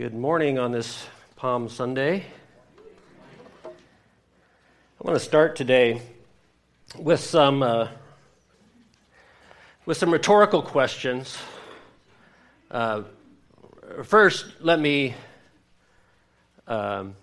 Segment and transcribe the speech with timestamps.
[0.00, 2.24] Good morning on this Palm Sunday.
[3.66, 3.68] I
[5.02, 6.00] want to start today
[6.98, 7.88] with some uh,
[9.84, 11.36] with some rhetorical questions.
[12.70, 13.02] Uh,
[14.02, 15.14] first, let me
[16.66, 17.14] um,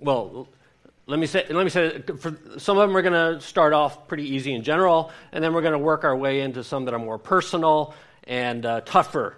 [0.00, 0.48] well
[1.06, 4.08] let me say let me say for some of them we're going to start off
[4.08, 6.94] pretty easy in general, and then we're going to work our way into some that
[6.94, 7.94] are more personal
[8.24, 9.36] and uh, tougher.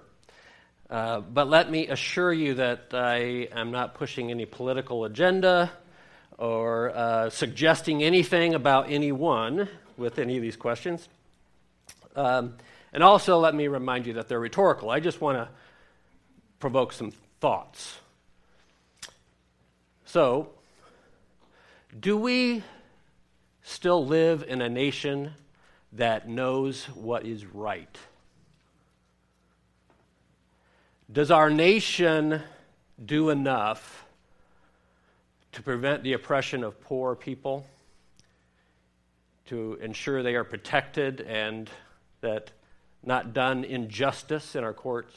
[0.91, 5.71] Uh, but let me assure you that I am not pushing any political agenda
[6.37, 11.09] or uh, suggesting anything about anyone with any of these questions.
[12.17, 12.57] Um,
[12.93, 14.91] and also, let me remind you that they're rhetorical.
[14.91, 15.49] I just want to
[16.59, 17.99] provoke some thoughts.
[20.07, 20.49] So,
[22.01, 22.65] do we
[23.63, 25.35] still live in a nation
[25.93, 27.97] that knows what is right?
[31.13, 32.41] Does our nation
[33.05, 34.07] do enough
[35.51, 37.67] to prevent the oppression of poor people,
[39.47, 41.69] to ensure they are protected and
[42.21, 42.53] that
[43.03, 45.17] not done injustice in our courts?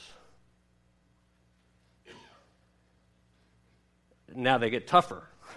[4.34, 5.22] Now they get tougher.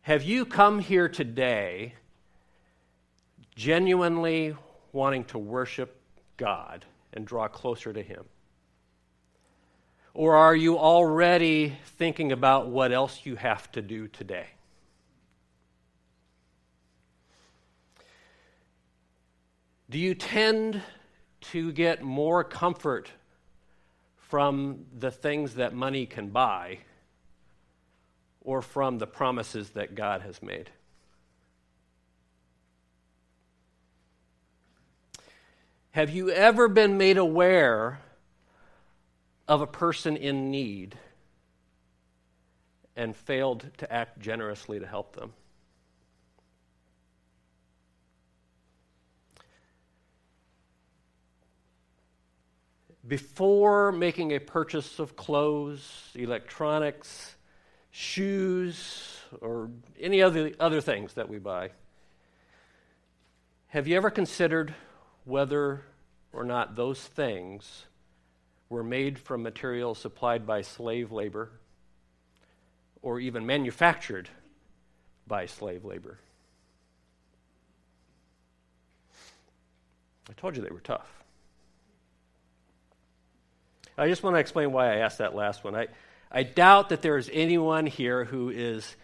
[0.00, 1.96] Have you come here today
[3.54, 4.56] genuinely
[4.92, 5.99] wanting to worship
[6.40, 8.24] God and draw closer to Him?
[10.14, 14.46] Or are you already thinking about what else you have to do today?
[19.88, 20.82] Do you tend
[21.52, 23.10] to get more comfort
[24.16, 26.78] from the things that money can buy
[28.40, 30.70] or from the promises that God has made?
[35.92, 38.00] Have you ever been made aware
[39.48, 40.96] of a person in need
[42.94, 45.32] and failed to act generously to help them?
[53.08, 57.34] Before making a purchase of clothes, electronics,
[57.90, 61.70] shoes, or any other, other things that we buy,
[63.68, 64.72] have you ever considered
[65.30, 65.84] whether
[66.32, 67.86] or not those things
[68.68, 71.50] were made from materials supplied by slave labor
[73.02, 74.28] or even manufactured
[75.26, 76.18] by slave labor.
[80.28, 81.08] I told you they were tough.
[83.98, 85.74] I just want to explain why I asked that last one.
[85.74, 85.88] I,
[86.30, 88.96] I doubt that there is anyone here who is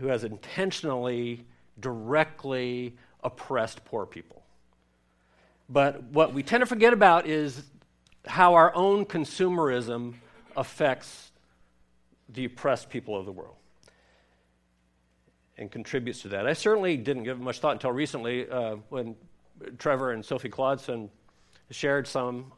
[0.00, 1.46] who has intentionally
[1.78, 4.43] directly oppressed poor people.
[5.68, 7.62] But what we tend to forget about is
[8.26, 10.14] how our own consumerism
[10.56, 11.32] affects
[12.28, 13.56] the oppressed people of the world
[15.56, 16.46] and contributes to that.
[16.46, 19.14] I certainly didn't give much thought until recently uh, when
[19.78, 21.10] Trevor and Sophie Claudson
[21.70, 22.52] shared some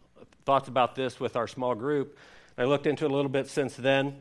[0.44, 2.16] thoughts about this with our small group.
[2.56, 4.16] I looked into it a little bit since then.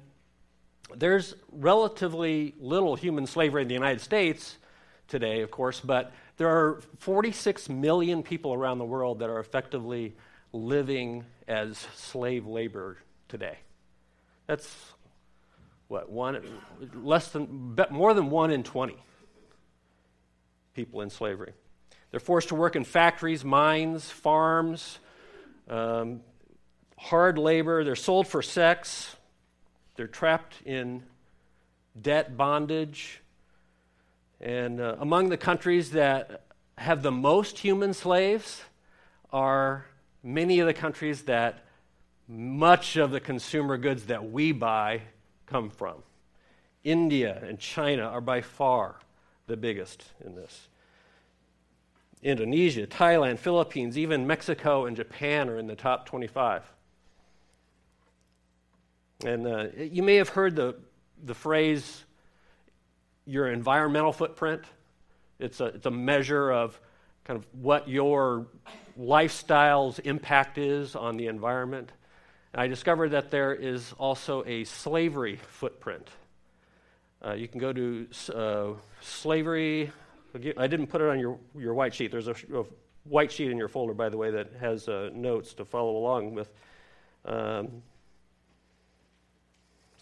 [0.94, 4.58] There's relatively little human slavery in the United States
[5.08, 10.16] today, of course, but there are 46 million people around the world that are effectively
[10.52, 12.98] living as slave labor
[13.28, 13.58] today.
[14.48, 14.94] That's
[15.88, 16.42] what one
[16.94, 18.96] less than more than one in 20
[20.74, 21.54] people in slavery.
[22.12, 25.00] They're forced to work in factories, mines, farms,
[25.70, 26.22] um,
[26.98, 27.84] hard labor.
[27.84, 29.16] They're sold for sex.
[29.96, 31.04] They're trapped in
[32.00, 33.22] debt bondage.
[34.42, 36.46] And uh, among the countries that
[36.78, 38.62] have the most human slaves
[39.32, 39.86] are
[40.24, 41.66] many of the countries that
[42.28, 45.02] much of the consumer goods that we buy
[45.46, 46.04] come from.
[46.84, 48.96] India and China are by far
[49.48, 50.68] the biggest in this.
[52.22, 56.64] Indonesia, Thailand, Philippines, even Mexico and Japan are in the top 25.
[59.24, 60.76] And uh, you may have heard the,
[61.24, 62.04] the phrase
[63.26, 64.64] your environmental footprint.
[65.40, 66.80] It's a, it's a measure of
[67.26, 68.46] kind of what your
[68.98, 71.92] lifestyle's impact is on the environment.
[72.54, 76.08] And I discovered that there is also a slavery footprint.
[77.26, 79.92] Uh, you can go to uh, slavery.
[80.58, 82.12] I didn't put it on your, your white sheet.
[82.12, 82.64] There's a, a
[83.04, 86.36] white sheet in your folder, by the way, that has uh, notes to follow along
[86.36, 86.50] with.
[87.26, 87.82] Um,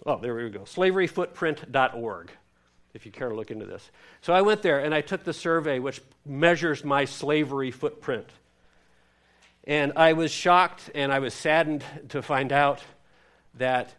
[0.05, 0.61] oh, there we go.
[0.61, 2.31] Slaveryfootprint.org
[2.93, 3.89] if you care to look into this.
[4.21, 8.27] So I went there and I took the survey which measures my slavery footprint.
[9.65, 12.81] And I was shocked and I was saddened to find out
[13.55, 13.93] that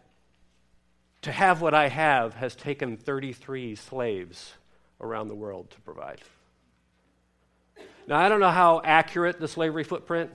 [1.23, 4.53] to have what I have has taken 33 slaves
[5.01, 6.21] around the world to provide.
[8.07, 10.31] Now, I don't know how accurate the slavery footprint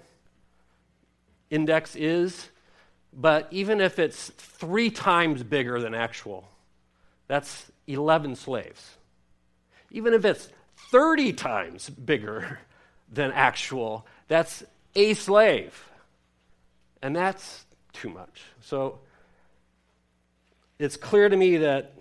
[1.52, 2.50] index is,
[3.14, 6.50] but even if it's three times bigger than actual,
[7.30, 8.98] that's 11 slaves.
[9.92, 10.50] Even if it's
[10.92, 12.60] 30 times bigger
[13.12, 14.64] than actual, that's
[14.96, 15.90] a slave.
[17.02, 18.42] And that's too much.
[18.62, 19.00] So
[20.80, 21.94] it's clear to me that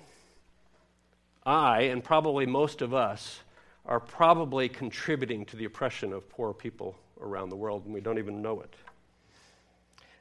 [1.44, 3.40] I, and probably most of us,
[3.84, 8.18] are probably contributing to the oppression of poor people around the world, and we don't
[8.18, 8.74] even know it.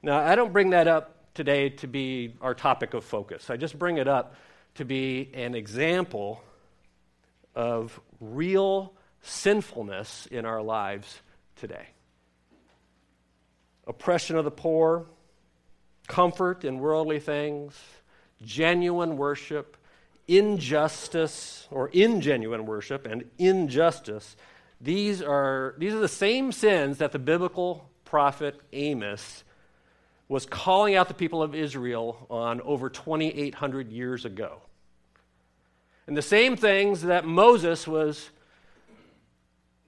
[0.03, 3.49] Now, I don't bring that up today to be our topic of focus.
[3.49, 4.35] I just bring it up
[4.77, 6.41] to be an example
[7.55, 11.21] of real sinfulness in our lives
[11.55, 11.87] today
[13.87, 15.05] oppression of the poor,
[16.07, 17.73] comfort in worldly things,
[18.41, 19.77] genuine worship,
[20.27, 24.35] injustice or ingenuine worship and injustice.
[24.81, 29.43] These are, these are the same sins that the biblical prophet Amos
[30.27, 34.61] was calling out the people of Israel on over 2,800 years ago.
[36.07, 38.29] And the same things that Moses was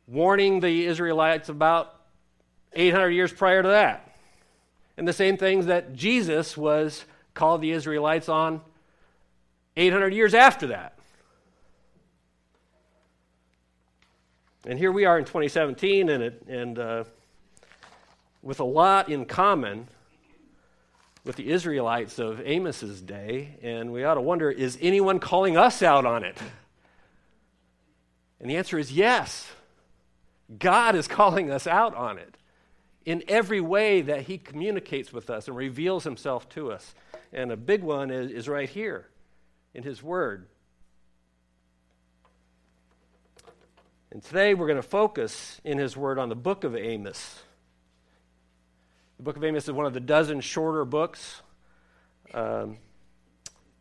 [0.06, 1.96] warning the Israelites about
[2.74, 4.14] 800 years prior to that.
[4.98, 8.60] And the same things that Jesus was called the Israelites on
[9.78, 11.00] 800 years after that.
[14.66, 17.04] And here we are in 2017, and, it, and uh,
[18.44, 19.88] with a lot in common
[21.30, 25.84] with the Israelites of Amos's day, and we ought to wonder is anyone calling us
[25.84, 26.36] out on it?
[28.40, 29.48] And the answer is yes.
[30.58, 32.36] God is calling us out on it
[33.06, 36.96] in every way that He communicates with us and reveals Himself to us.
[37.32, 39.06] And a big one is, is right here
[39.76, 40.48] in His Word.
[44.12, 47.40] And today we're going to focus in His Word on the book of Amos.
[49.20, 51.42] The book of Amos is one of the dozen shorter books
[52.34, 52.78] um,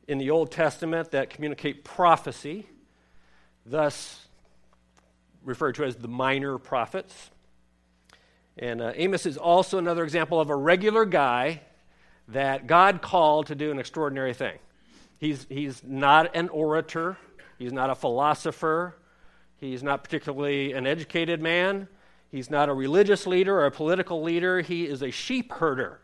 [0.08, 2.66] in the Old Testament that communicate prophecy,
[3.64, 4.26] thus
[5.44, 7.30] referred to as the minor prophets.
[8.58, 11.60] And uh, Amos is also another example of a regular guy
[12.26, 14.58] that God called to do an extraordinary thing.
[15.18, 17.16] He's, he's not an orator,
[17.60, 18.96] he's not a philosopher,
[19.58, 21.86] he's not particularly an educated man.
[22.30, 24.60] He's not a religious leader or a political leader.
[24.60, 26.00] He is a sheep herder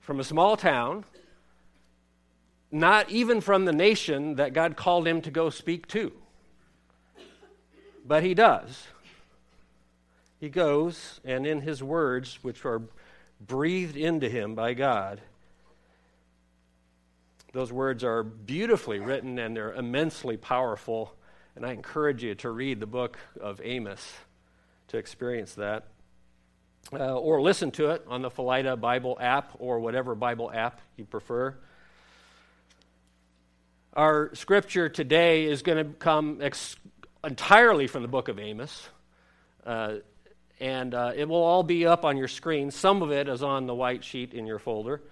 [0.00, 1.04] from a small town,
[2.72, 6.12] not even from the nation that God called him to go speak to.
[8.04, 8.86] But he does.
[10.40, 12.82] He goes, and in his words, which are
[13.40, 15.20] breathed into him by God,
[17.52, 21.14] those words are beautifully written and they're immensely powerful.
[21.56, 24.12] And I encourage you to read the book of Amos
[24.88, 25.86] to experience that.
[26.92, 31.04] Uh, or listen to it on the Philida Bible app or whatever Bible app you
[31.04, 31.54] prefer.
[33.92, 36.76] Our scripture today is going to come ex-
[37.22, 38.88] entirely from the book of Amos.
[39.66, 39.96] Uh,
[40.60, 42.70] and uh, it will all be up on your screen.
[42.70, 45.02] Some of it is on the white sheet in your folder.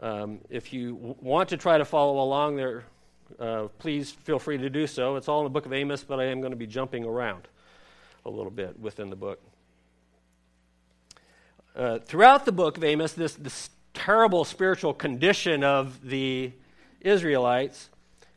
[0.00, 2.84] Um, if you w- want to try to follow along there,
[3.38, 5.16] uh, please feel free to do so.
[5.16, 7.46] It's all in the book of Amos, but I am going to be jumping around
[8.24, 9.40] a little bit within the book.
[11.74, 16.52] Uh, throughout the book of Amos, this, this terrible spiritual condition of the
[17.00, 17.88] Israelites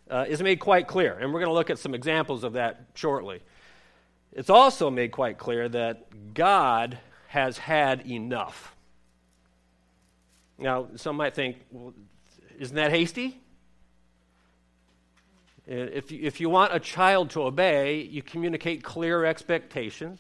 [0.10, 2.86] uh, is made quite clear, and we're going to look at some examples of that
[2.94, 3.42] shortly.
[4.32, 8.76] It's also made quite clear that God has had enough.
[10.58, 11.94] Now, some might think, well,
[12.58, 13.42] isn't that hasty?
[15.70, 20.20] Uh, if you, if you want a child to obey, you communicate clear expectations,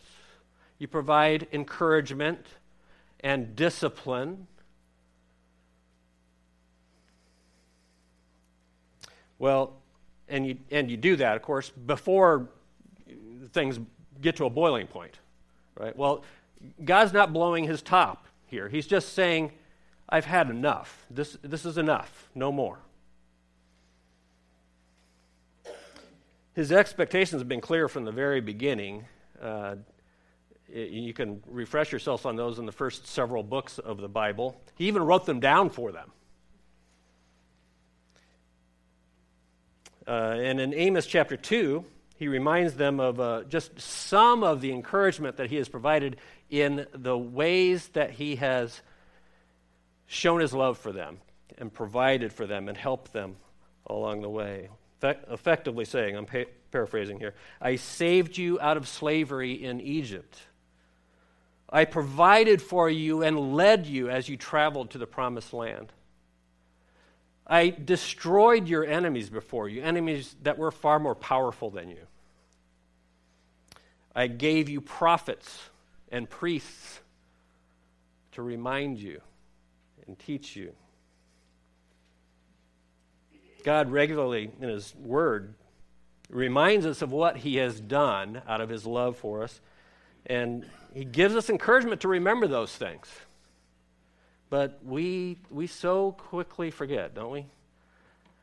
[0.80, 2.46] you provide encouragement
[3.20, 4.48] and discipline.
[9.38, 9.74] Well,
[10.28, 12.50] and you, and you do that, of course, before
[13.54, 13.80] things
[14.22, 15.20] get to a boiling point,
[15.80, 15.96] right?
[15.96, 16.24] Well,
[16.84, 18.70] God's not blowing his top here.
[18.70, 19.52] He's just saying,
[20.10, 21.06] I've had enough.
[21.12, 22.30] This, this is enough.
[22.34, 22.80] No more.
[26.56, 29.06] His expectations have been clear from the very beginning.
[29.42, 29.76] Uh,
[30.68, 34.60] you can refresh yourself on those in the first several books of the Bible.
[34.76, 36.12] He even wrote them down for them.
[40.08, 41.84] Uh, and in Amos chapter 2,
[42.18, 46.18] he reminds them of uh, just some of the encouragement that he has provided
[46.50, 48.82] in the ways that He has
[50.08, 51.20] shown His love for them
[51.58, 53.38] and provided for them and helped them
[53.88, 54.70] along the way.
[55.02, 60.38] Effectively saying, I'm pa- paraphrasing here, I saved you out of slavery in Egypt.
[61.70, 65.92] I provided for you and led you as you traveled to the promised land.
[67.48, 72.08] I destroyed your enemies before you, enemies that were far more powerful than you.
[74.16, 75.70] I gave you prophets
[76.12, 77.02] and priests
[78.32, 79.22] to remind you
[80.08, 80.74] and teach you.
[83.66, 85.56] God regularly, in His Word,
[86.30, 89.60] reminds us of what He has done out of His love for us,
[90.28, 93.10] and He gives us encouragement to remember those things.
[94.52, 97.48] But we, we so quickly forget, don't we?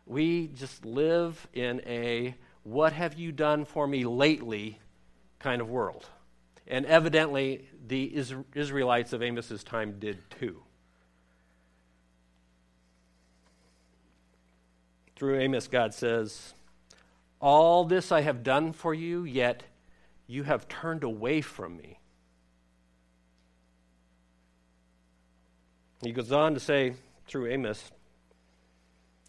[0.09, 4.81] We just live in a what have you done for me lately
[5.38, 6.05] kind of world.
[6.67, 8.12] And evidently, the
[8.55, 10.62] Israelites of Amos's time did too.
[15.23, 16.52] Through Amos, God says,
[17.38, 19.62] All this I have done for you, yet
[20.26, 22.00] you have turned away from me.
[26.02, 26.95] He goes on to say,
[27.29, 27.93] through Amos,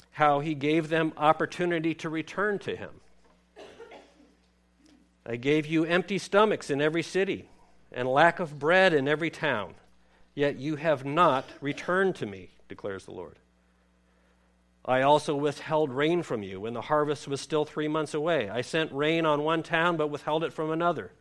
[0.09, 2.89] how he gave them opportunity to return to him.
[5.27, 7.49] I gave you empty stomachs in every city
[7.91, 9.75] and lack of bread in every town,
[10.33, 13.37] yet you have not returned to me, declares the Lord.
[14.85, 18.49] I also withheld rain from you when the harvest was still three months away.
[18.49, 21.11] I sent rain on one town, but withheld it from another.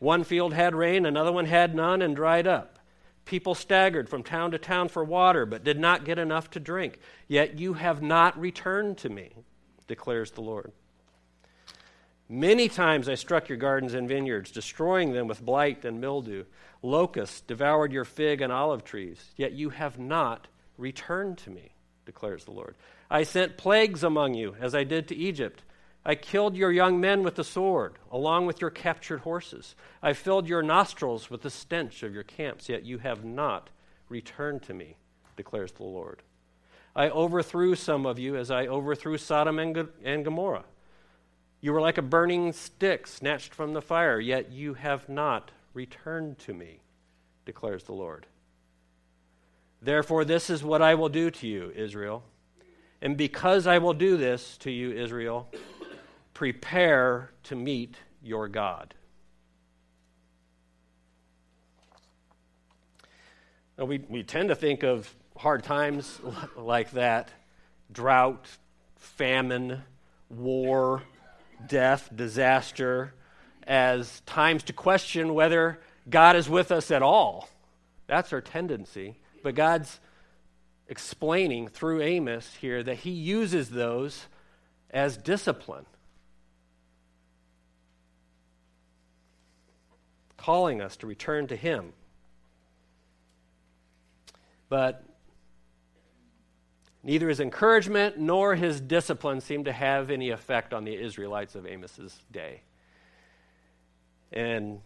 [0.00, 2.78] One field had rain, another one had none, and dried up.
[3.24, 6.98] People staggered from town to town for water, but did not get enough to drink.
[7.28, 9.32] Yet you have not returned to me,
[9.86, 10.72] declares the Lord.
[12.28, 16.44] Many times I struck your gardens and vineyards, destroying them with blight and mildew.
[16.82, 21.72] Locusts devoured your fig and olive trees, yet you have not returned to me
[22.08, 22.74] declares the Lord.
[23.10, 25.62] I sent plagues among you, as I did to Egypt.
[26.06, 29.76] I killed your young men with the sword, along with your captured horses.
[30.02, 33.68] I filled your nostrils with the stench of your camps, yet you have not
[34.08, 34.96] returned to me,
[35.36, 36.22] declares the Lord.
[36.96, 40.64] I overthrew some of you as I overthrew Sodom and, and Gomorrah.
[41.60, 46.38] You were like a burning stick snatched from the fire, yet you have not returned
[46.38, 46.80] to me,
[47.44, 48.26] declares the Lord.
[49.80, 52.24] Therefore, this is what I will do to you, Israel.
[53.00, 55.48] And because I will do this to you, Israel,
[56.34, 58.94] prepare to meet your God.
[63.78, 66.20] Now, we, we tend to think of hard times
[66.56, 67.30] like that
[67.92, 68.46] drought,
[68.96, 69.82] famine,
[70.28, 71.02] war,
[71.66, 73.14] death, disaster
[73.66, 77.48] as times to question whether God is with us at all.
[78.06, 79.16] That's our tendency.
[79.42, 80.00] But God's
[80.88, 84.26] explaining through Amos here that he uses those
[84.90, 85.84] as discipline,
[90.36, 91.92] calling us to return to him.
[94.70, 95.04] But
[97.02, 101.66] neither his encouragement nor his discipline seemed to have any effect on the Israelites of
[101.66, 102.62] Amos's day.
[104.32, 104.80] And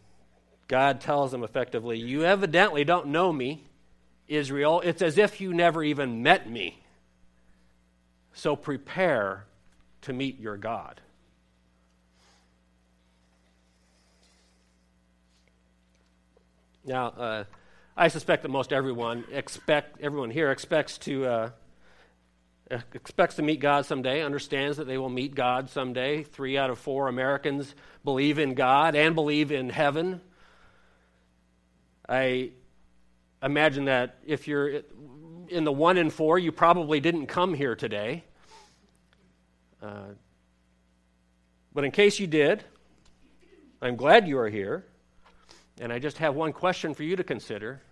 [0.67, 3.65] God tells them effectively, You evidently don't know me
[4.33, 6.79] Israel, it's as if you never even met me.
[8.33, 9.45] So prepare
[10.03, 11.01] to meet your God.
[16.85, 17.45] Now, uh,
[17.97, 21.51] I suspect that most everyone expect everyone here expects to uh,
[22.95, 24.25] expects to meet God someday.
[24.25, 26.23] Understands that they will meet God someday.
[26.25, 30.21] Three out of four Americans believe in God and believe in heaven.
[32.09, 32.53] I
[33.43, 34.83] imagine that if you're
[35.49, 38.25] in the one in four, you probably didn't come here today.
[39.83, 40.15] Uh,
[41.75, 42.65] but in case you did,
[43.81, 44.87] I'm glad you are here.
[45.81, 47.83] And I just have one question for you to consider.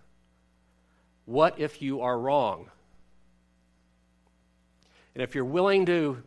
[1.25, 2.69] What if you are wrong?
[5.13, 6.23] And if you're willing to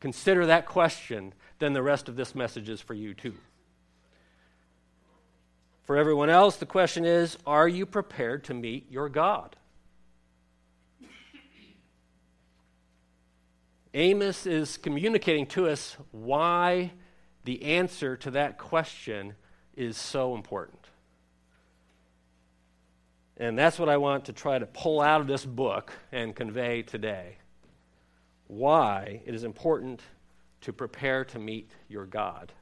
[0.00, 3.34] consider that question, then the rest of this message is for you too.
[5.88, 9.56] For everyone else, the question is are you prepared to meet your God?
[13.94, 16.92] Amos is communicating to us why
[17.44, 19.34] the answer to that question
[19.78, 20.84] is so important.
[23.38, 26.82] And that's what I want to try to pull out of this book and convey
[26.82, 27.38] today.
[28.46, 30.02] Why it is important
[30.60, 32.52] to prepare to meet your God.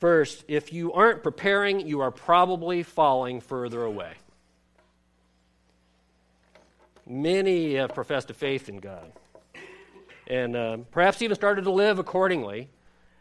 [0.00, 4.14] First, if you aren't preparing, you are probably falling further away.
[7.06, 9.12] Many have professed a faith in God,
[10.26, 12.70] and uh, perhaps even started to live accordingly,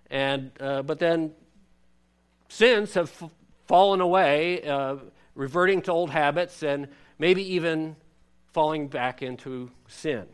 [0.09, 1.33] and uh, but then
[2.48, 3.31] since have f-
[3.67, 4.98] fallen away, uh,
[5.36, 7.98] reverting to old habits, and maybe even
[8.53, 10.27] falling back into sin.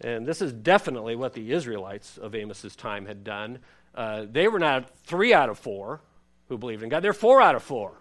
[0.00, 3.58] And this is definitely what the Israelites of Amos's time had done.
[3.98, 6.00] Uh, they were not three out of four
[6.48, 7.98] who believed in God, they're four out of four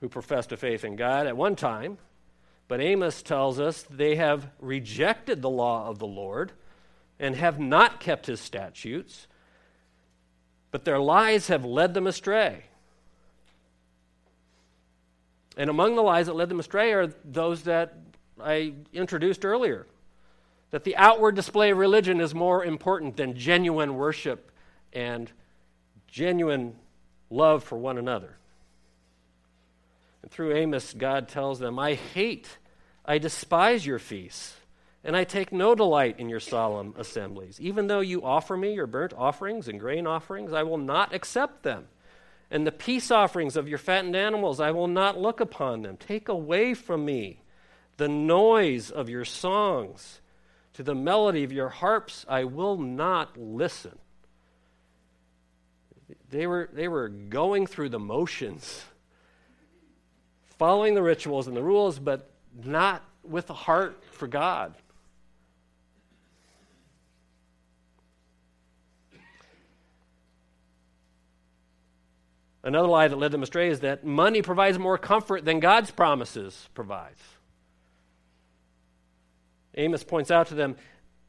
[0.00, 1.98] who professed a faith in God at one time.
[2.66, 6.50] But Amos tells us they have rejected the law of the Lord
[7.20, 9.28] and have not kept his statutes,
[10.72, 12.64] but their lies have led them astray.
[15.56, 17.98] And among the lies that led them astray are those that
[18.40, 19.86] I introduced earlier
[20.70, 24.50] that the outward display of religion is more important than genuine worship
[24.92, 25.30] and
[26.06, 26.76] genuine
[27.30, 28.36] love for one another.
[30.22, 32.58] And through Amos, God tells them, I hate,
[33.04, 34.54] I despise your feasts,
[35.02, 37.58] and I take no delight in your solemn assemblies.
[37.60, 41.62] Even though you offer me your burnt offerings and grain offerings, I will not accept
[41.62, 41.88] them.
[42.50, 45.96] And the peace offerings of your fattened animals, I will not look upon them.
[45.96, 47.42] Take away from me
[47.96, 50.20] the noise of your songs.
[50.74, 53.98] To the melody of your harps, I will not listen.
[56.30, 58.84] They were, they were going through the motions
[60.60, 62.28] following the rituals and the rules, but
[62.62, 64.74] not with a heart for God.
[72.62, 76.68] Another lie that led them astray is that money provides more comfort than God's promises
[76.74, 77.22] provides.
[79.80, 80.76] Amos points out to them,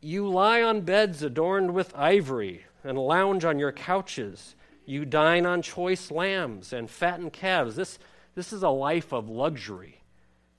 [0.02, 4.56] You lie on beds adorned with ivory and lounge on your couches.
[4.86, 7.76] You dine on choice lambs and fattened calves.
[7.76, 7.98] This
[8.36, 10.02] this is a life of luxury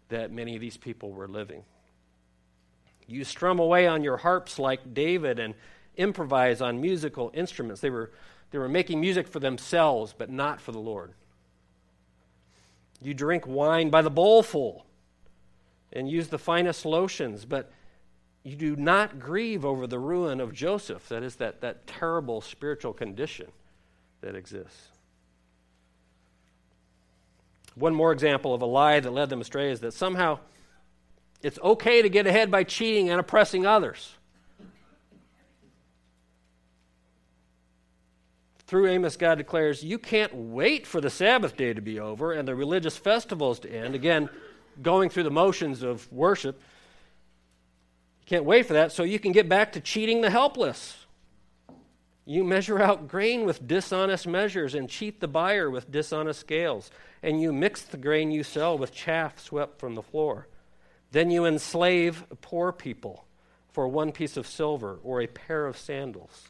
[0.08, 1.64] that many of these people were living.
[3.06, 5.54] You strum away on your harps like David and
[5.96, 7.80] improvise on musical instruments.
[7.80, 8.12] They were,
[8.50, 11.14] they were making music for themselves, but not for the Lord.
[13.00, 14.86] You drink wine by the bowlful
[15.92, 17.70] and use the finest lotions, but
[18.44, 21.08] you do not grieve over the ruin of Joseph.
[21.08, 23.46] That is, that, that terrible spiritual condition
[24.20, 24.88] that exists.
[27.74, 30.40] One more example of a lie that led them astray is that somehow
[31.42, 34.14] it's okay to get ahead by cheating and oppressing others.
[38.66, 42.46] Through Amos, God declares, You can't wait for the Sabbath day to be over and
[42.48, 43.94] the religious festivals to end.
[43.94, 44.30] Again,
[44.80, 46.60] going through the motions of worship.
[48.32, 51.04] Can't wait for that so you can get back to cheating the helpless.
[52.24, 56.90] You measure out grain with dishonest measures and cheat the buyer with dishonest scales
[57.22, 60.48] and you mix the grain you sell with chaff swept from the floor.
[61.10, 63.26] Then you enslave poor people
[63.70, 66.48] for one piece of silver or a pair of sandals.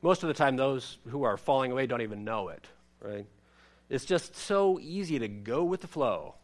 [0.00, 2.64] Most of the time, those who are falling away don't even know it,
[3.02, 3.26] right?
[3.88, 6.34] It's just so easy to go with the flow,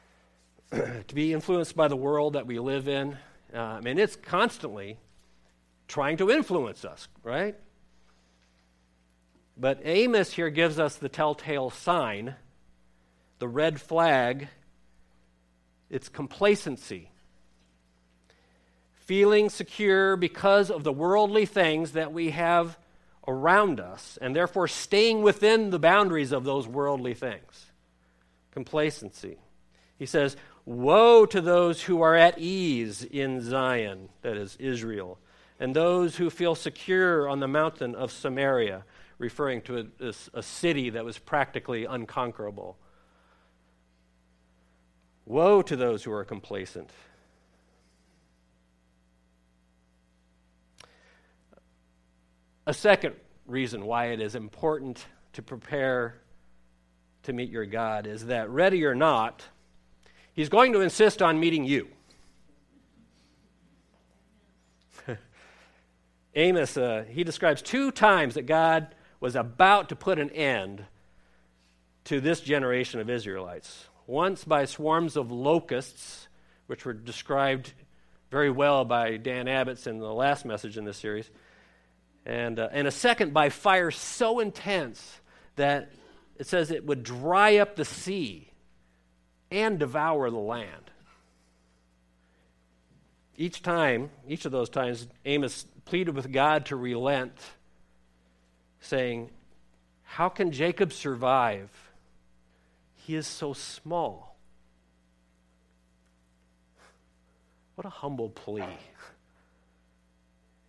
[0.70, 3.18] to be influenced by the world that we live in.
[3.54, 4.98] Uh, I mean, it's constantly
[5.88, 7.54] trying to influence us, right?
[9.58, 12.36] But Amos here gives us the telltale sign,
[13.40, 14.48] the red flag.
[15.90, 17.10] It's complacency.
[18.94, 22.78] Feeling secure because of the worldly things that we have
[23.28, 27.66] around us, and therefore staying within the boundaries of those worldly things.
[28.50, 29.36] Complacency.
[29.96, 35.18] He says, Woe to those who are at ease in Zion, that is, Israel
[35.60, 38.84] and those who feel secure on the mountain of Samaria,
[39.18, 42.76] referring to a, a, city that was practically unconquerable.
[45.26, 46.90] Woe to those who are complacent.
[52.68, 55.02] A second reason why it is important
[55.32, 56.20] to prepare
[57.22, 59.42] to meet your God is that, ready or not,
[60.34, 61.88] He's going to insist on meeting you.
[66.34, 70.84] Amos, uh, he describes two times that God was about to put an end
[72.04, 73.86] to this generation of Israelites.
[74.06, 76.28] Once by swarms of locusts,
[76.66, 77.72] which were described
[78.30, 81.30] very well by Dan Abbatts in the last message in this series,
[82.28, 85.20] and, uh, and a second by fire so intense
[85.56, 85.90] that
[86.36, 88.50] it says it would dry up the sea
[89.50, 90.90] and devour the land.
[93.40, 97.32] each time, each of those times, Amos pleaded with God to relent,
[98.80, 99.30] saying,
[100.02, 101.70] How can Jacob survive?
[102.96, 104.36] He is so small.
[107.76, 108.64] What a humble plea.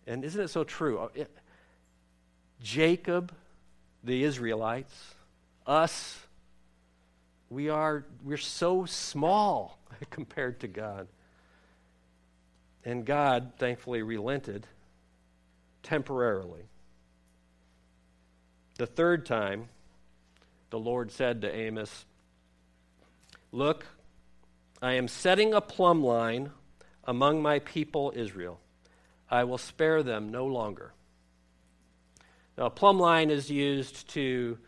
[0.06, 0.98] And isn't it so true?
[0.98, 1.24] Uh,
[2.62, 3.32] Jacob,
[4.04, 5.14] the Israelites,
[5.66, 6.18] us,
[7.48, 9.78] we are we're so small
[10.10, 11.08] compared to God.
[12.84, 14.66] And God thankfully relented
[15.82, 16.62] temporarily.
[18.78, 19.68] The third time,
[20.70, 22.06] the Lord said to Amos,
[23.52, 23.84] Look,
[24.80, 26.52] I am setting a plumb line
[27.04, 28.60] among my people Israel.
[29.30, 30.92] I will spare them no longer.
[32.58, 34.58] A plumb line is used to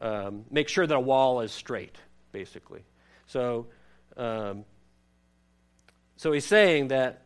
[0.00, 1.96] um, make sure that a wall is straight,
[2.32, 2.82] basically.
[3.26, 3.66] So,
[4.16, 4.64] um,
[6.16, 7.22] so he's saying that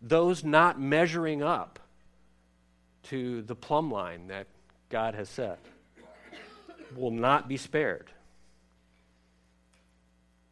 [0.00, 1.78] those not measuring up
[3.04, 4.46] to the plumb line that
[4.88, 5.58] God has set
[6.96, 8.10] will not be spared.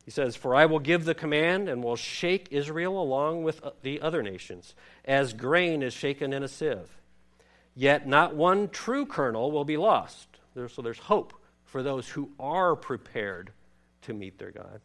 [0.05, 3.70] He says, For I will give the command and will shake Israel along with uh,
[3.83, 4.74] the other nations,
[5.05, 6.99] as grain is shaken in a sieve.
[7.74, 10.28] Yet not one true kernel will be lost.
[10.54, 13.52] so there's hope for those who are prepared
[14.02, 14.80] to meet their God.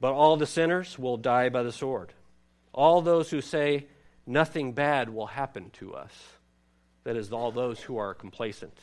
[0.00, 2.12] But all the sinners will die by the sword.
[2.72, 3.86] All those who say,
[4.26, 6.12] Nothing bad will happen to us.
[7.04, 8.78] That is, all those who are complacent.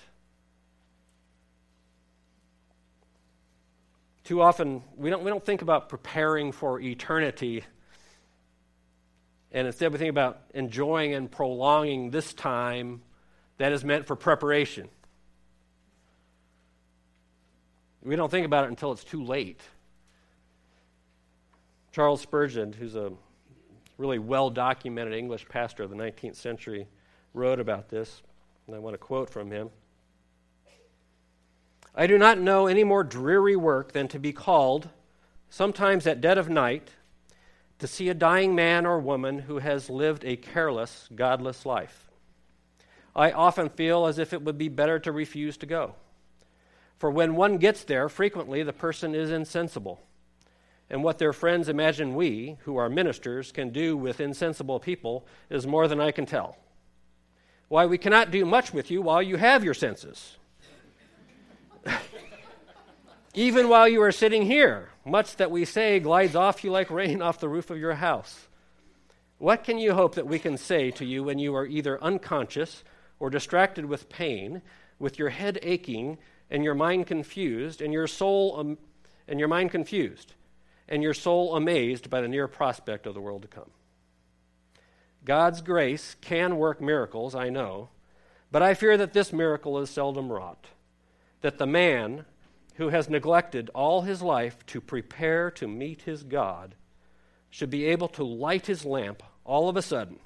[4.23, 7.63] Too often, we don't, we don't think about preparing for eternity,
[9.57, 13.01] and instead we think about enjoying and prolonging this time
[13.57, 14.87] that is meant for preparation.
[18.03, 19.59] We don't think about it until it's too late.
[21.91, 23.11] Charles Spurgeon, who's a
[23.97, 26.87] really well documented English pastor of the 19th century,
[27.33, 28.21] wrote about this,
[28.67, 29.71] and I want to quote from him.
[31.95, 34.89] I do not know any more dreary work than to be called,
[35.49, 36.91] sometimes at dead of night,
[37.79, 42.09] to see a dying man or woman who has lived a careless, godless life.
[43.15, 45.95] I often feel as if it would be better to refuse to go.
[46.97, 50.01] For when one gets there, frequently the person is insensible.
[50.89, 55.67] And what their friends imagine we, who are ministers, can do with insensible people is
[55.67, 56.57] more than I can tell.
[57.67, 60.37] Why, we cannot do much with you while you have your senses.
[63.37, 67.21] Even while you are sitting here, much that we say glides off you like rain
[67.21, 68.47] off the roof of your house.
[69.37, 72.83] What can you hope that we can say to you when you are either unconscious
[73.19, 74.63] or distracted with pain,
[74.97, 76.17] with your head aching
[76.49, 78.79] and your mind confused, and your soul um,
[79.27, 80.33] and your mind confused,
[80.89, 83.69] and your soul amazed by the near prospect of the world to come?
[85.23, 87.89] God's grace can work miracles, I know,
[88.51, 90.65] but I fear that this miracle is seldom wrought.
[91.41, 92.25] That the man
[92.77, 96.75] who has neglected all his life to prepare to meet his God
[97.49, 100.19] should be able to light his lamp all of a sudden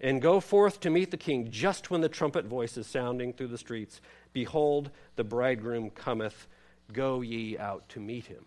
[0.00, 3.48] and go forth to meet the king just when the trumpet voice is sounding through
[3.48, 4.00] the streets
[4.32, 6.46] Behold, the bridegroom cometh,
[6.92, 8.44] go ye out to meet him.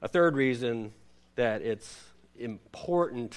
[0.00, 0.92] A third reason
[1.34, 2.04] that it's
[2.38, 3.36] important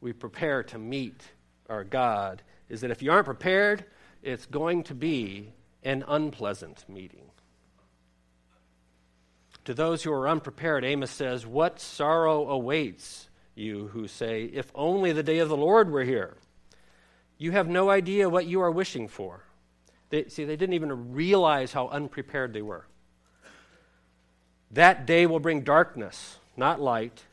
[0.00, 1.22] we prepare to meet
[1.68, 3.84] our God is that if you aren't prepared,
[4.22, 7.30] it's going to be an unpleasant meeting.
[9.64, 15.12] To those who are unprepared, Amos says, What sorrow awaits you who say, If only
[15.12, 16.36] the day of the Lord were here?
[17.38, 19.44] You have no idea what you are wishing for.
[20.10, 22.86] They, see, they didn't even realize how unprepared they were.
[24.72, 27.24] That day will bring darkness, not light.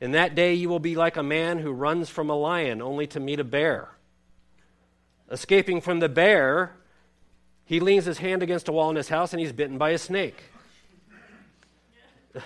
[0.00, 3.06] In that day you will be like a man who runs from a lion only
[3.08, 3.90] to meet a bear.
[5.30, 6.76] Escaping from the bear,
[7.64, 9.98] he leans his hand against a wall in his house and he's bitten by a
[9.98, 10.42] snake.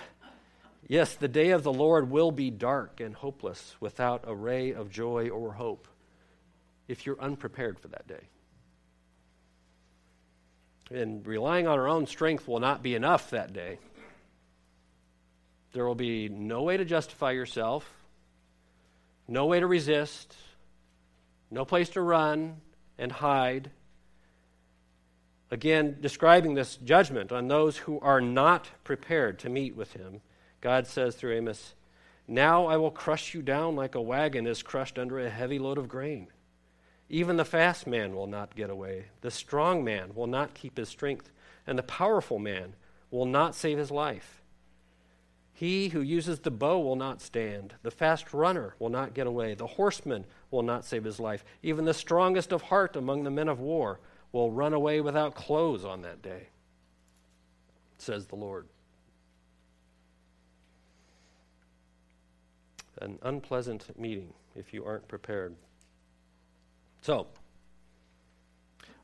[0.87, 4.89] yes, the day of the Lord will be dark and hopeless without a ray of
[4.89, 5.87] joy or hope
[6.87, 8.27] if you're unprepared for that day.
[10.91, 13.77] And relying on our own strength will not be enough that day.
[15.73, 17.89] There will be no way to justify yourself,
[19.27, 20.35] no way to resist,
[21.51, 22.57] no place to run
[22.97, 23.71] and hide.
[25.51, 30.21] Again, describing this judgment on those who are not prepared to meet with him,
[30.61, 31.73] God says through Amos,
[32.27, 35.77] Now I will crush you down like a wagon is crushed under a heavy load
[35.77, 36.27] of grain.
[37.09, 39.05] Even the fast man will not get away.
[39.21, 41.31] The strong man will not keep his strength
[41.65, 42.73] and the powerful man
[43.11, 44.38] will not save his life.
[45.59, 47.73] He who uses the bow will not stand.
[47.83, 49.55] The fast runner will not get away.
[49.55, 51.43] The horseman will not save his life.
[51.61, 53.99] Even the strongest of heart among the men of war
[54.31, 56.47] will run away without clothes on that day,
[57.97, 58.67] says the Lord.
[63.01, 65.57] An unpleasant meeting if you aren't prepared.
[67.01, 67.27] So,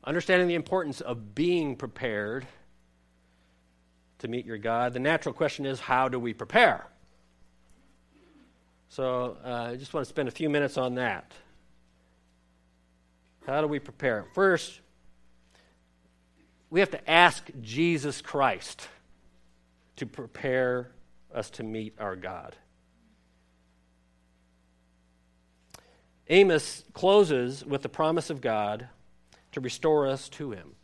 [0.04, 2.46] understanding the importance of being prepared
[4.20, 6.86] to meet your God, the natural question is how do we prepare?
[8.88, 11.32] So, uh, I just want to spend a few minutes on that.
[13.46, 14.26] How do we prepare?
[14.34, 14.80] First,
[16.70, 18.88] we have to ask Jesus Christ
[19.96, 20.90] to prepare
[21.34, 22.56] us to meet our God.
[26.28, 28.88] Amos closes with the promise of God
[29.52, 30.74] to restore us to him.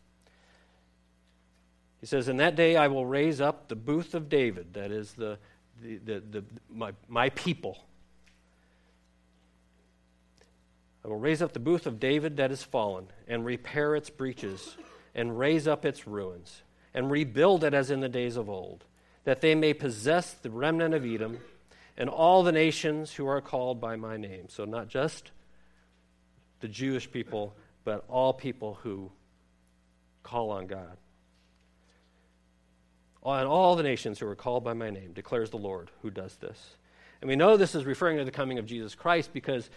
[2.02, 5.12] He says, In that day I will raise up the booth of David, that is,
[5.12, 5.38] the,
[5.80, 7.78] the, the, the my, my people.
[11.04, 14.76] I will raise up the booth of David that is fallen, and repair its breaches,
[15.14, 16.62] and raise up its ruins,
[16.92, 18.84] and rebuild it as in the days of old,
[19.22, 21.38] that they may possess the remnant of Edom
[21.96, 24.48] and all the nations who are called by my name.
[24.48, 25.30] So, not just
[26.58, 29.12] the Jewish people, but all people who
[30.24, 30.96] call on God.
[33.22, 36.36] On all the nations who are called by my name, declares the Lord who does
[36.36, 36.76] this.
[37.20, 39.70] And we know this is referring to the coming of Jesus Christ because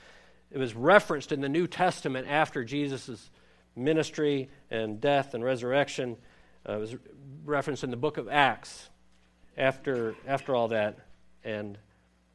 [0.51, 3.29] it was referenced in the New Testament after Jesus'
[3.75, 6.17] ministry and death and resurrection.
[6.67, 6.95] Uh, it was
[7.43, 8.89] referenced in the book of Acts
[9.57, 10.97] after, after all that.
[11.43, 11.77] And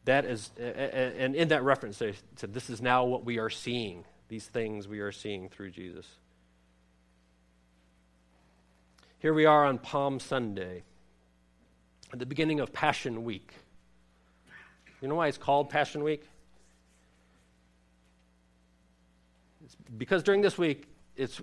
[0.04, 4.04] that is, and in that reference, they said, This is now what we are seeing,
[4.28, 6.06] these things we are seeing through Jesus.
[9.18, 10.84] Here we are on Palm Sunday,
[12.12, 13.52] at the beginning of Passion Week.
[15.00, 16.22] You know why it's called Passion Week?
[19.64, 20.84] It's because during this week,
[21.16, 21.40] it's,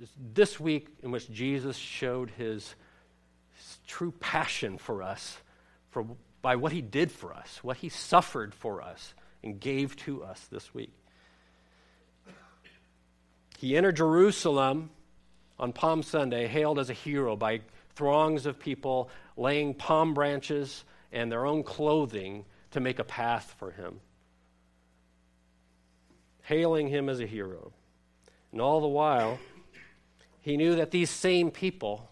[0.00, 2.74] it's this week in which Jesus showed his,
[3.56, 5.38] his true passion for us
[5.90, 6.04] for
[6.42, 10.46] by what he did for us, what he suffered for us, and gave to us
[10.50, 10.92] this week.
[13.58, 14.90] He entered Jerusalem
[15.58, 17.60] on Palm Sunday, hailed as a hero by
[17.98, 23.72] throngs of people laying palm branches and their own clothing to make a path for
[23.72, 23.98] him,
[26.42, 27.72] hailing him as a hero.
[28.52, 29.40] And all the while,
[30.40, 32.08] he knew that these same people,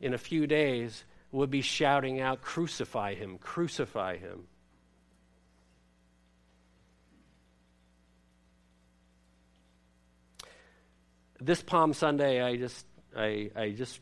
[0.00, 4.44] in a few days, would be shouting out, Crucify him, crucify him.
[11.40, 12.86] This Palm Sunday, I just,
[13.16, 14.00] I, I just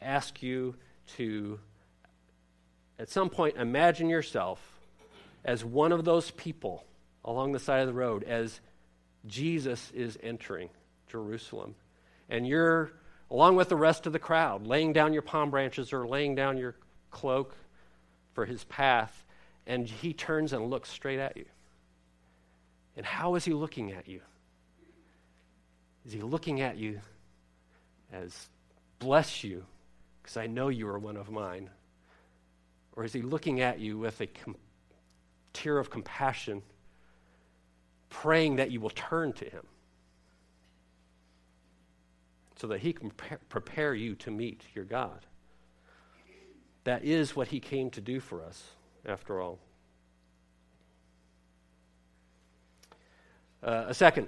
[0.00, 0.74] ask you
[1.16, 1.58] to,
[2.98, 4.60] at some point, imagine yourself
[5.44, 6.84] as one of those people
[7.24, 8.60] along the side of the road as
[9.26, 10.70] Jesus is entering
[11.08, 11.74] Jerusalem.
[12.28, 12.92] And you're
[13.30, 16.56] along with the rest of the crowd, laying down your palm branches or laying down
[16.56, 16.74] your
[17.10, 17.54] cloak
[18.32, 19.24] for his path,
[19.66, 21.44] and he turns and looks straight at you.
[22.96, 24.20] And how is he looking at you?
[26.06, 27.00] Is he looking at you
[28.12, 28.48] as,
[28.98, 29.64] bless you,
[30.28, 31.70] because I know you are one of mine?
[32.92, 34.56] Or is he looking at you with a com-
[35.54, 36.60] tear of compassion,
[38.10, 39.62] praying that you will turn to him?
[42.56, 43.12] so that he can
[43.48, 45.24] prepare you to meet your God.
[46.82, 48.64] That is what he came to do for us,
[49.06, 49.60] after all.
[53.62, 54.26] Uh, a second.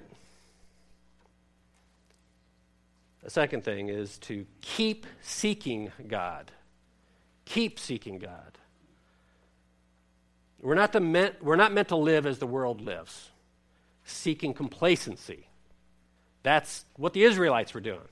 [3.24, 6.50] A second thing is to keep seeking God.
[7.44, 8.59] Keep seeking God.
[10.62, 13.30] We're not, meant, we're not meant to live as the world lives,
[14.04, 15.46] seeking complacency.
[16.42, 18.09] That's what the Israelites were doing.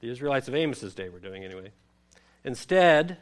[0.00, 1.72] The Israelites of Amos's day were doing anyway.
[2.44, 3.18] Instead,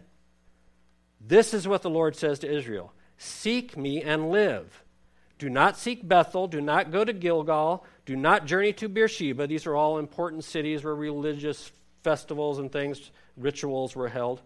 [1.21, 4.85] this is what the Lord says to Israel Seek me and live.
[5.39, 6.47] Do not seek Bethel.
[6.47, 7.85] Do not go to Gilgal.
[8.09, 9.47] Do not journey to Beersheba.
[9.47, 11.71] These are all important cities where religious
[12.03, 14.41] festivals and things, rituals were held.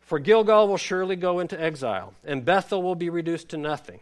[0.00, 4.00] For Gilgal will surely go into exile, and Bethel will be reduced to nothing.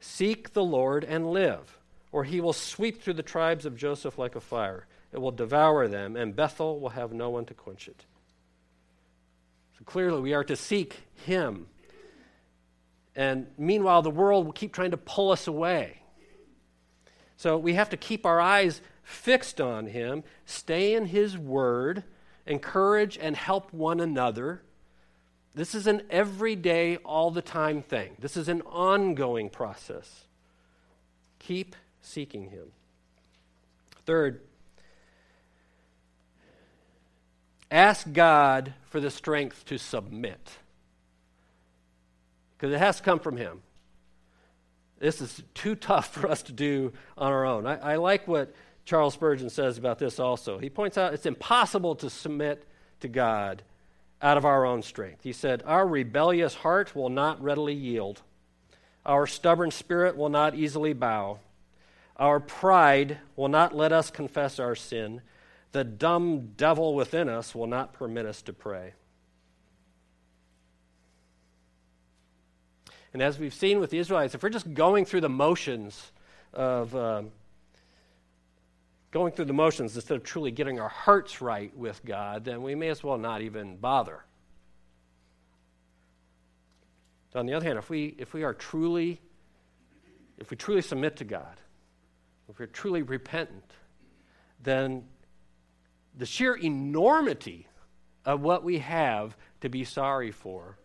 [0.00, 1.78] Seek the Lord and live,
[2.12, 4.86] or he will sweep through the tribes of Joseph like a fire.
[5.12, 8.06] It will devour them, and Bethel will have no one to quench it.
[9.76, 11.66] So clearly, we are to seek Him.
[13.14, 16.00] And meanwhile, the world will keep trying to pull us away.
[17.36, 22.04] So we have to keep our eyes fixed on Him, stay in His Word,
[22.46, 24.62] encourage and help one another.
[25.54, 28.16] This is an everyday, all the time thing.
[28.18, 30.24] This is an ongoing process.
[31.38, 32.72] Keep seeking Him.
[34.04, 34.40] Third,
[37.70, 40.58] ask God for the strength to submit.
[42.56, 43.62] Because it has to come from Him.
[45.04, 47.66] This is too tough for us to do on our own.
[47.66, 48.54] I, I like what
[48.86, 50.56] Charles Spurgeon says about this also.
[50.56, 52.66] He points out it's impossible to submit
[53.00, 53.62] to God
[54.22, 55.22] out of our own strength.
[55.22, 58.22] He said, Our rebellious heart will not readily yield,
[59.04, 61.38] our stubborn spirit will not easily bow,
[62.16, 65.20] our pride will not let us confess our sin,
[65.72, 68.94] the dumb devil within us will not permit us to pray.
[73.14, 76.10] And as we've seen with the Israelites, if we're just going through the motions
[76.52, 77.30] of um,
[79.12, 82.74] going through the motions instead of truly getting our hearts right with God, then we
[82.74, 84.24] may as well not even bother.
[87.36, 89.20] On the other hand, if we, if we are truly,
[90.38, 91.56] if we truly submit to God,
[92.48, 93.72] if we're truly repentant,
[94.62, 95.04] then
[96.16, 97.66] the sheer enormity
[98.24, 100.78] of what we have to be sorry for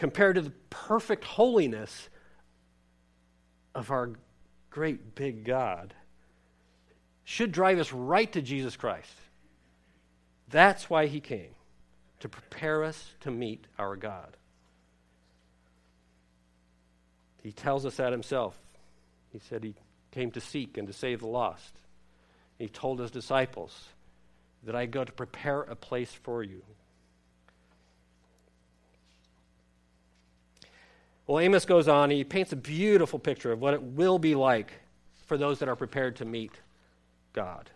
[0.00, 2.08] compared to the perfect holiness
[3.74, 4.12] of our
[4.70, 5.92] great big God
[7.22, 9.12] should drive us right to Jesus Christ.
[10.48, 11.54] That's why he came,
[12.20, 14.38] to prepare us to meet our God.
[17.42, 18.58] He tells us that himself.
[19.34, 19.74] He said he
[20.12, 21.74] came to seek and to save the lost.
[22.58, 23.78] He told his disciples
[24.62, 26.62] that I go to prepare a place for you.
[31.30, 34.72] Well, Amos goes on, he paints a beautiful picture of what it will be like
[35.26, 36.50] for those that are prepared to meet
[37.32, 37.70] God.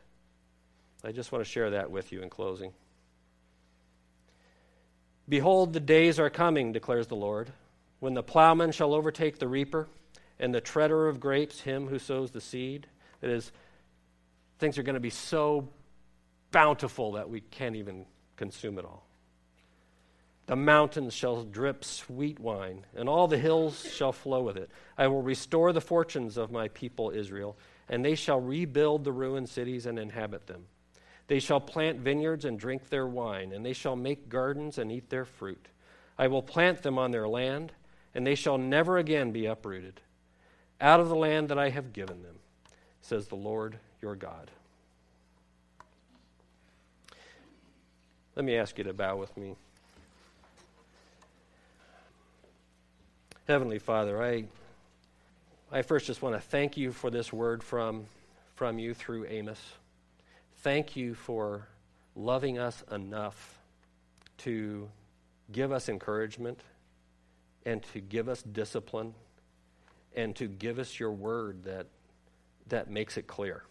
[1.04, 2.72] I just want to share that with you in closing.
[5.28, 7.52] Behold, the days are coming, declares the Lord,
[8.00, 9.86] when the plowman shall overtake the reaper,
[10.40, 12.88] and the treader of grapes him who sows the seed.
[13.20, 13.52] That is,
[14.58, 15.68] things are going to be so
[16.50, 19.06] bountiful that we can't even consume it all.
[20.46, 24.70] The mountains shall drip sweet wine, and all the hills shall flow with it.
[24.98, 27.56] I will restore the fortunes of my people Israel,
[27.88, 30.66] and they shall rebuild the ruined cities and inhabit them.
[31.28, 35.08] They shall plant vineyards and drink their wine, and they shall make gardens and eat
[35.08, 35.68] their fruit.
[36.18, 37.72] I will plant them on their land,
[38.14, 40.02] and they shall never again be uprooted.
[40.78, 42.36] Out of the land that I have given them,
[43.00, 44.50] says the Lord your God.
[48.36, 49.56] Let me ask you to bow with me.
[53.46, 54.44] Heavenly Father, I,
[55.70, 58.06] I first just want to thank you for this word from,
[58.54, 59.60] from you through Amos.
[60.62, 61.68] Thank you for
[62.16, 63.58] loving us enough
[64.38, 64.88] to
[65.52, 66.58] give us encouragement
[67.66, 69.12] and to give us discipline
[70.16, 71.86] and to give us your word that,
[72.68, 73.62] that makes it clear.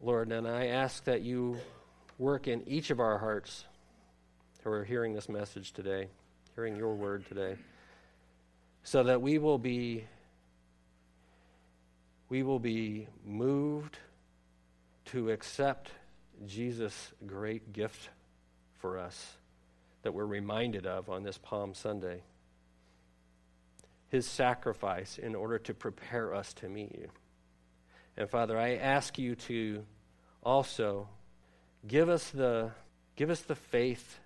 [0.00, 1.58] Lord, and I ask that you
[2.16, 3.64] work in each of our hearts
[4.62, 6.06] who are hearing this message today,
[6.54, 7.56] hearing your word today
[8.82, 10.04] so that we will be
[12.28, 13.98] we will be moved
[15.06, 15.90] to accept
[16.46, 18.10] Jesus' great gift
[18.78, 19.38] for us
[20.02, 22.22] that we're reminded of on this Palm Sunday.
[24.08, 27.08] His sacrifice in order to prepare us to meet you.
[28.16, 29.84] And Father, I ask you to
[30.42, 31.08] also
[31.86, 32.72] give us the
[33.16, 34.18] give us the faith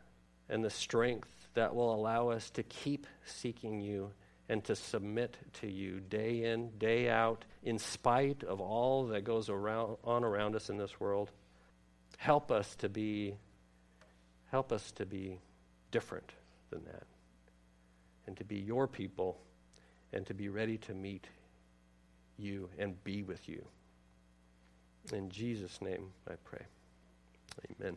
[0.49, 4.13] and the strength that will allow us to keep seeking you
[4.53, 9.49] and to submit to you day in, day out, in spite of all that goes
[9.49, 11.31] around, on around us in this world.
[12.19, 13.35] Help us to be
[14.51, 15.39] help us to be
[15.91, 16.31] different
[16.69, 17.05] than that.
[18.27, 19.41] And to be your people
[20.13, 21.27] and to be ready to meet
[22.37, 23.65] you and be with you.
[25.15, 26.67] In Jesus' name I pray.
[27.81, 27.97] Amen.